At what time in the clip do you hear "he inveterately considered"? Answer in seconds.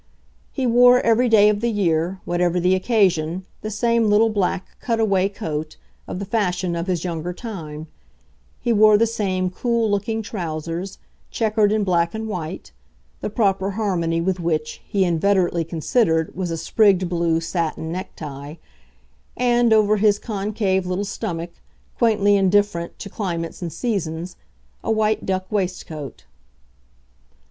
14.87-16.35